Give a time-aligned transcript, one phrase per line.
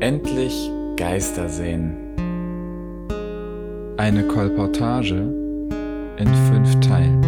[0.00, 1.96] Endlich Geister sehen.
[3.96, 5.16] Eine Kolportage
[6.16, 7.20] in fünf Teilen.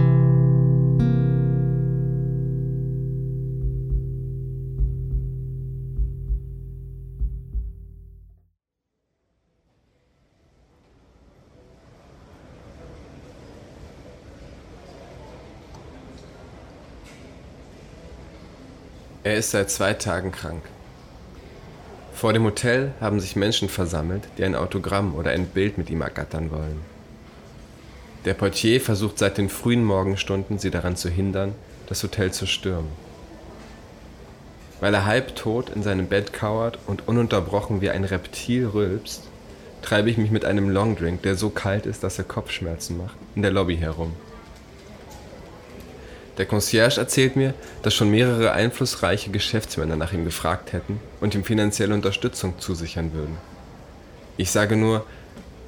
[19.24, 20.62] Er ist seit zwei Tagen krank.
[22.20, 26.02] Vor dem Hotel haben sich Menschen versammelt, die ein Autogramm oder ein Bild mit ihm
[26.02, 26.82] ergattern wollen.
[28.26, 31.54] Der Portier versucht seit den frühen Morgenstunden, sie daran zu hindern,
[31.86, 32.90] das Hotel zu stürmen.
[34.80, 39.22] Weil er halbtot in seinem Bett kauert und ununterbrochen wie ein Reptil rülpst,
[39.80, 43.40] treibe ich mich mit einem Longdrink, der so kalt ist, dass er Kopfschmerzen macht, in
[43.40, 44.12] der Lobby herum.
[46.40, 51.44] Der Concierge erzählt mir, dass schon mehrere einflussreiche Geschäftsmänner nach ihm gefragt hätten und ihm
[51.44, 53.36] finanzielle Unterstützung zusichern würden.
[54.38, 55.04] Ich sage nur,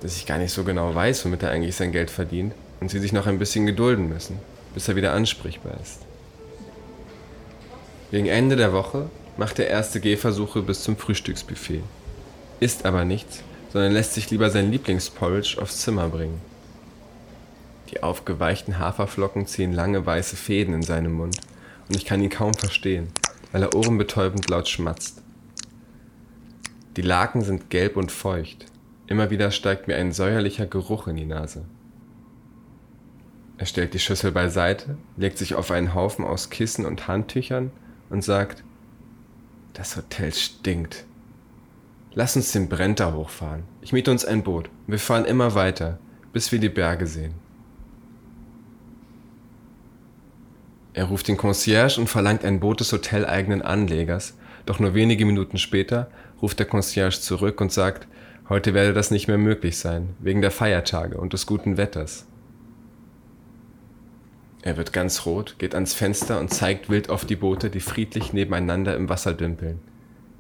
[0.00, 3.00] dass ich gar nicht so genau weiß, womit er eigentlich sein Geld verdient und sie
[3.00, 4.38] sich noch ein bisschen gedulden müssen,
[4.72, 5.98] bis er wieder ansprechbar ist.
[8.10, 11.82] Gegen Ende der Woche macht er erste Gehversuche bis zum Frühstücksbuffet,
[12.60, 13.42] isst aber nichts,
[13.74, 16.40] sondern lässt sich lieber sein Lieblingsporridge aufs Zimmer bringen.
[17.92, 21.38] Die aufgeweichten Haferflocken ziehen lange weiße Fäden in seinem Mund
[21.88, 23.08] und ich kann ihn kaum verstehen,
[23.52, 25.22] weil er ohrenbetäubend laut schmatzt.
[26.96, 28.66] Die Laken sind gelb und feucht.
[29.06, 31.64] Immer wieder steigt mir ein säuerlicher Geruch in die Nase.
[33.58, 37.70] Er stellt die Schüssel beiseite, legt sich auf einen Haufen aus Kissen und Handtüchern
[38.10, 38.64] und sagt,
[39.74, 41.04] das Hotel stinkt.
[42.14, 43.62] Lass uns den Brenta hochfahren.
[43.80, 44.68] Ich miete uns ein Boot.
[44.86, 45.98] Wir fahren immer weiter,
[46.32, 47.34] bis wir die Berge sehen.
[50.94, 55.58] Er ruft den Concierge und verlangt ein Boot des hoteleigenen Anlegers, doch nur wenige Minuten
[55.58, 58.06] später ruft der Concierge zurück und sagt,
[58.48, 62.26] heute werde das nicht mehr möglich sein, wegen der Feiertage und des guten Wetters.
[64.62, 68.32] Er wird ganz rot, geht ans Fenster und zeigt wild auf die Boote, die friedlich
[68.32, 69.80] nebeneinander im Wasser dümpeln.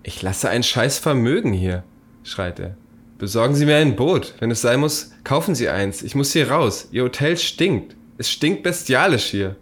[0.04, 1.82] Ich lasse ein scheiß Vermögen hier,
[2.22, 2.76] schreit er.
[3.18, 4.34] Besorgen Sie mir ein Boot.
[4.40, 6.02] Wenn es sein muss, kaufen Sie eins.
[6.02, 6.88] Ich muss hier raus.
[6.90, 7.94] Ihr Hotel stinkt.
[8.18, 9.56] Es stinkt bestialisch hier.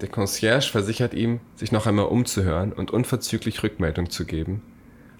[0.00, 4.62] Der Concierge versichert ihm, sich noch einmal umzuhören und unverzüglich Rückmeldung zu geben,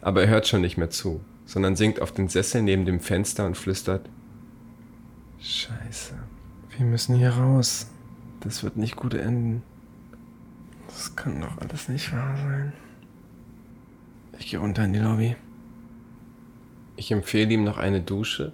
[0.03, 3.47] aber er hört schon nicht mehr zu, sondern sinkt auf den Sessel neben dem Fenster
[3.47, 4.09] und flüstert
[5.39, 6.15] Scheiße,
[6.77, 7.91] wir müssen hier raus.
[8.41, 9.63] Das wird nicht gut enden.
[10.89, 12.73] Das kann doch alles nicht wahr sein.
[14.39, 15.37] Ich gehe runter in die Lobby.
[16.97, 18.53] Ich empfehle ihm noch eine Dusche,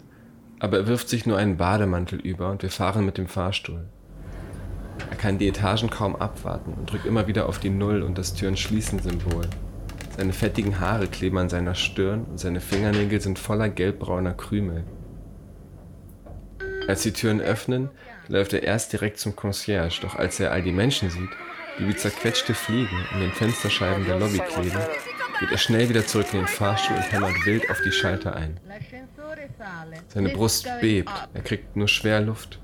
[0.59, 3.87] aber er wirft sich nur einen Bademantel über und wir fahren mit dem Fahrstuhl.
[5.23, 9.49] Kann die Etagen kaum abwarten und drückt immer wieder auf die Null und das Türen-Schließen-Symbol.
[10.17, 14.83] Seine fettigen Haare kleben an seiner Stirn und seine Fingernägel sind voller gelbbrauner Krümel.
[16.89, 17.91] Als die Türen öffnen,
[18.27, 21.31] läuft er erst direkt zum Concierge, doch als er all die Menschen sieht,
[21.79, 24.81] die wie zerquetschte Fliegen in den Fensterscheiben der Lobby kleben,
[25.39, 28.59] geht er schnell wieder zurück in den Fahrstuhl und hämmert wild auf die Schalter ein.
[30.09, 32.59] Seine Brust bebt, er kriegt nur schwer Luft.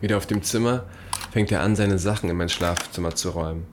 [0.00, 0.84] Wieder auf dem Zimmer
[1.30, 3.66] fängt er an, seine Sachen in mein Schlafzimmer zu räumen.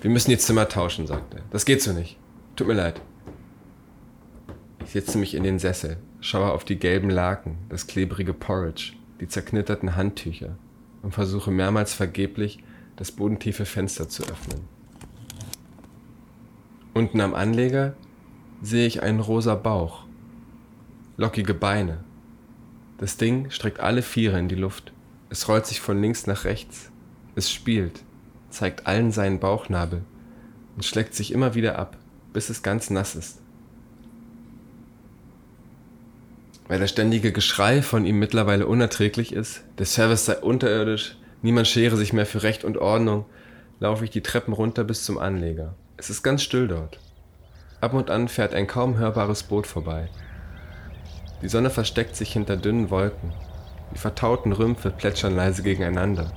[0.00, 1.42] Wir müssen die Zimmer tauschen, sagt er.
[1.50, 2.16] Das geht so nicht.
[2.54, 3.00] Tut mir leid.
[4.84, 9.28] Ich setze mich in den Sessel, schaue auf die gelben Laken, das klebrige Porridge, die
[9.28, 10.56] zerknitterten Handtücher
[11.02, 12.60] und versuche mehrmals vergeblich,
[12.96, 14.60] das bodentiefe Fenster zu öffnen.
[16.94, 17.94] Unten am Anleger
[18.62, 20.04] sehe ich einen rosa Bauch,
[21.16, 22.02] lockige Beine.
[22.96, 24.92] Das Ding streckt alle Viere in die Luft.
[25.30, 26.90] Es rollt sich von links nach rechts.
[27.34, 28.02] Es spielt,
[28.50, 30.02] zeigt allen seinen Bauchnabel
[30.74, 31.98] und schlägt sich immer wieder ab,
[32.32, 33.38] bis es ganz nass ist.
[36.66, 41.96] Weil das ständige Geschrei von ihm mittlerweile unerträglich ist, der Service sei unterirdisch, niemand schere
[41.96, 43.26] sich mehr für Recht und Ordnung,
[43.80, 45.74] laufe ich die Treppen runter bis zum Anleger.
[45.96, 46.98] Es ist ganz still dort.
[47.80, 50.08] Ab und an fährt ein kaum hörbares Boot vorbei.
[51.42, 53.32] Die Sonne versteckt sich hinter dünnen Wolken
[53.94, 56.32] die vertauten Rümpfe plätschern leise gegeneinander.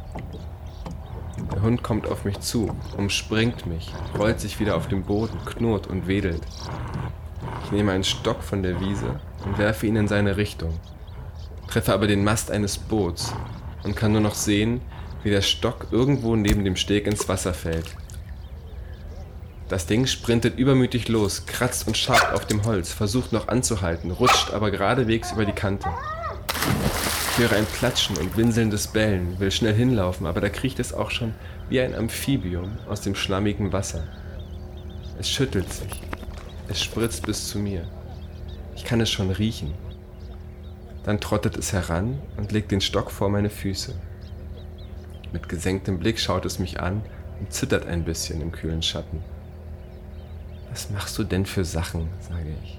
[1.53, 5.87] Der Hund kommt auf mich zu, umspringt mich, rollt sich wieder auf dem Boden, knurrt
[5.87, 6.41] und wedelt.
[7.65, 10.73] Ich nehme einen Stock von der Wiese und werfe ihn in seine Richtung,
[11.67, 13.33] treffe aber den Mast eines Boots
[13.83, 14.81] und kann nur noch sehen,
[15.23, 17.95] wie der Stock irgendwo neben dem Steg ins Wasser fällt.
[19.69, 24.51] Das Ding sprintet übermütig los, kratzt und schabt auf dem Holz, versucht noch anzuhalten, rutscht
[24.51, 25.87] aber geradewegs über die Kante.
[27.31, 31.11] Ich höre ein Platschen und winselndes Bellen, will schnell hinlaufen, aber da kriecht es auch
[31.11, 31.33] schon
[31.69, 34.03] wie ein Amphibium aus dem schlammigen Wasser.
[35.17, 36.01] Es schüttelt sich.
[36.67, 37.87] Es spritzt bis zu mir.
[38.75, 39.73] Ich kann es schon riechen.
[41.05, 43.95] Dann trottet es heran und legt den Stock vor meine Füße.
[45.31, 47.01] Mit gesenktem Blick schaut es mich an
[47.39, 49.23] und zittert ein bisschen im kühlen Schatten.
[50.69, 52.09] Was machst du denn für Sachen?
[52.19, 52.77] sage ich.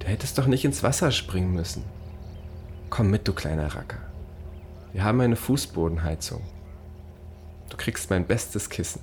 [0.00, 1.84] Du hättest doch nicht ins Wasser springen müssen.
[2.92, 3.96] Komm mit, du kleiner Racker.
[4.92, 6.42] Wir haben eine Fußbodenheizung.
[7.70, 9.00] Du kriegst mein bestes Kissen.